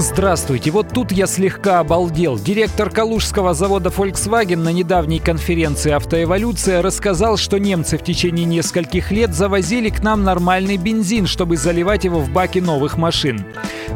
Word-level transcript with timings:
Здравствуйте, 0.00 0.70
вот 0.70 0.88
тут 0.94 1.12
я 1.12 1.26
слегка 1.26 1.78
обалдел. 1.78 2.38
Директор 2.38 2.88
калужского 2.88 3.52
завода 3.52 3.90
Volkswagen 3.90 4.56
на 4.56 4.70
недавней 4.70 5.18
конференции 5.18 5.92
«Автоэволюция» 5.92 6.80
рассказал, 6.80 7.36
что 7.36 7.58
немцы 7.58 7.98
в 7.98 8.02
течение 8.02 8.46
нескольких 8.46 9.10
лет 9.10 9.34
завозили 9.34 9.90
к 9.90 10.02
нам 10.02 10.24
нормальный 10.24 10.78
бензин, 10.78 11.26
чтобы 11.26 11.58
заливать 11.58 12.04
его 12.04 12.18
в 12.18 12.30
баки 12.30 12.60
новых 12.60 12.96
машин. 12.96 13.44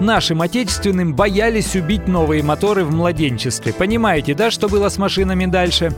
Нашим 0.00 0.42
отечественным 0.42 1.14
боялись 1.14 1.76
убить 1.76 2.08
новые 2.08 2.42
моторы 2.42 2.82
в 2.82 2.92
младенчестве. 2.92 3.72
Понимаете, 3.72 4.34
да, 4.34 4.50
что 4.50 4.68
было 4.68 4.88
с 4.88 4.98
машинами 4.98 5.46
дальше? 5.46 5.94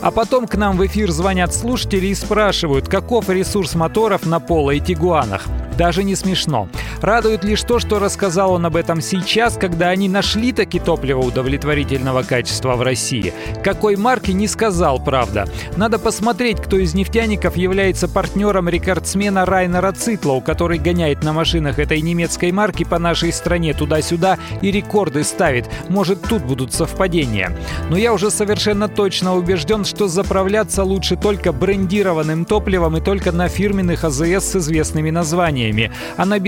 А 0.00 0.12
потом 0.12 0.46
к 0.46 0.54
нам 0.54 0.76
в 0.76 0.86
эфир 0.86 1.10
звонят 1.10 1.52
слушатели 1.52 2.06
и 2.06 2.14
спрашивают, 2.14 2.86
каков 2.86 3.28
ресурс 3.28 3.74
моторов 3.74 4.24
на 4.24 4.38
Поло 4.38 4.70
и 4.70 4.78
Тигуанах. 4.78 5.46
Даже 5.76 6.04
не 6.04 6.14
смешно. 6.14 6.68
Радует 7.00 7.44
лишь 7.44 7.62
то, 7.62 7.78
что 7.78 7.98
рассказал 7.98 8.52
он 8.52 8.66
об 8.66 8.76
этом 8.76 9.00
сейчас, 9.00 9.56
когда 9.56 9.88
они 9.88 10.08
нашли 10.08 10.52
таки 10.52 10.78
топливо 10.78 11.20
удовлетворительного 11.20 12.22
качества 12.22 12.74
в 12.74 12.82
России. 12.82 13.32
Какой 13.62 13.96
марки 13.96 14.32
не 14.32 14.48
сказал, 14.48 15.02
правда. 15.02 15.46
Надо 15.76 15.98
посмотреть, 15.98 16.60
кто 16.60 16.76
из 16.76 16.94
нефтяников 16.94 17.56
является 17.56 18.08
партнером 18.08 18.68
рекордсмена 18.68 19.44
Райнера 19.44 19.92
Цитлоу, 19.92 20.40
который 20.40 20.78
гоняет 20.78 21.22
на 21.22 21.32
машинах 21.32 21.78
этой 21.78 22.00
немецкой 22.00 22.50
марки 22.52 22.84
по 22.84 22.98
нашей 22.98 23.32
стране 23.32 23.74
туда-сюда 23.74 24.38
и 24.60 24.70
рекорды 24.70 25.22
ставит. 25.22 25.68
Может, 25.88 26.22
тут 26.22 26.42
будут 26.44 26.72
совпадения. 26.72 27.56
Но 27.90 27.96
я 27.96 28.12
уже 28.12 28.30
совершенно 28.30 28.88
точно 28.88 29.36
убежден, 29.36 29.84
что 29.84 30.08
заправляться 30.08 30.82
лучше 30.82 31.16
только 31.16 31.52
брендированным 31.52 32.44
топливом 32.44 32.96
и 32.96 33.00
только 33.00 33.32
на 33.32 33.48
фирменных 33.48 34.04
АЗС 34.04 34.44
с 34.44 34.56
известными 34.56 35.10
названиями. 35.10 35.92
А 36.16 36.24
на 36.24 36.38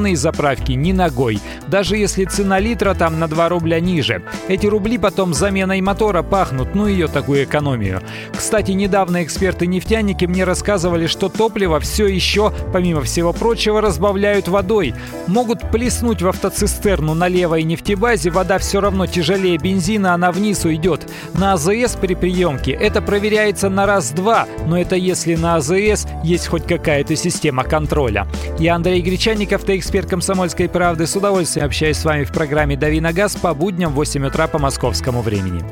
безымянные 0.00 0.16
заправки 0.16 0.72
ни 0.72 0.92
ногой. 0.92 1.40
Даже 1.68 1.96
если 1.96 2.24
цена 2.24 2.58
литра 2.58 2.94
там 2.94 3.18
на 3.18 3.28
2 3.28 3.48
рубля 3.48 3.80
ниже. 3.80 4.22
Эти 4.48 4.66
рубли 4.66 4.98
потом 4.98 5.34
заменой 5.34 5.80
мотора 5.80 6.22
пахнут, 6.22 6.74
ну 6.74 6.86
ее 6.86 7.06
такую 7.06 7.44
экономию. 7.44 8.00
Кстати, 8.36 8.72
недавно 8.72 9.22
эксперты-нефтяники 9.22 10.24
мне 10.26 10.44
рассказывали, 10.44 11.06
что 11.06 11.28
топливо 11.28 11.80
все 11.80 12.06
еще, 12.06 12.52
помимо 12.72 13.02
всего 13.02 13.32
прочего, 13.32 13.80
разбавляют 13.80 14.48
водой. 14.48 14.94
Могут 15.26 15.70
плеснуть 15.70 16.22
в 16.22 16.28
автоцистерну 16.28 17.14
на 17.14 17.28
левой 17.28 17.62
нефтебазе, 17.62 18.30
вода 18.30 18.58
все 18.58 18.80
равно 18.80 19.06
тяжелее 19.06 19.58
бензина, 19.58 20.14
она 20.14 20.32
вниз 20.32 20.64
уйдет. 20.64 21.08
На 21.34 21.52
АЗС 21.54 21.96
при 22.00 22.14
приемке 22.14 22.72
это 22.72 23.02
проверяется 23.02 23.68
на 23.68 23.86
раз-два, 23.86 24.46
но 24.66 24.80
это 24.80 24.96
если 24.96 25.34
на 25.36 25.56
АЗС 25.56 26.06
есть 26.24 26.48
хоть 26.48 26.66
какая-то 26.66 27.16
система 27.16 27.64
контроля. 27.64 28.26
Я 28.58 28.74
Андрей 28.74 29.02
Гречанников, 29.02 29.64
ты 29.64 29.78
эксперт 29.90 30.08
«Комсомольской 30.08 30.68
правды». 30.68 31.04
С 31.04 31.16
удовольствием 31.16 31.66
общаюсь 31.66 31.96
с 31.96 32.04
вами 32.04 32.22
в 32.22 32.30
программе 32.30 32.76
«Дави 32.76 33.00
на 33.00 33.12
газ» 33.12 33.34
по 33.34 33.52
будням 33.54 33.90
в 33.90 33.96
8 33.96 34.24
утра 34.24 34.46
по 34.46 34.56
московскому 34.56 35.20
времени. 35.20 35.64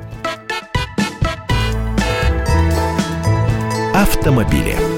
Автомобили. 3.94 4.97